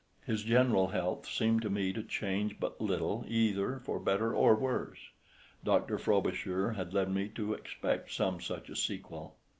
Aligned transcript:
His 0.25 0.41
general 0.41 0.87
health 0.87 1.27
seemed 1.29 1.61
to 1.61 1.69
me 1.69 1.93
to 1.93 2.01
change 2.01 2.59
but 2.59 2.81
little 2.81 3.23
either 3.27 3.81
for 3.81 3.99
better 3.99 4.33
or 4.33 4.55
worse. 4.55 4.97
Dr. 5.63 5.99
Frobisher 5.99 6.71
had 6.71 6.91
led 6.91 7.11
me 7.11 7.27
to 7.35 7.53
expect 7.53 8.11
some 8.11 8.41
such 8.41 8.67
a 8.69 8.75
sequel. 8.75 9.37